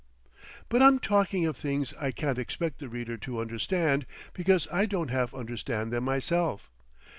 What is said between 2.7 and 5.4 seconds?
the reader to understand, because I don't half